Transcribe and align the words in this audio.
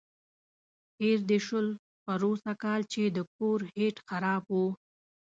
هېر 0.99 1.19
دې 1.29 1.39
شول 1.47 1.67
پروسږ 2.05 2.55
کال 2.63 2.81
چې 2.93 3.01
د 3.07 3.17
کور 3.35 3.59
هیټ 3.77 3.97
خراب 4.07 4.43
و. 4.53 4.55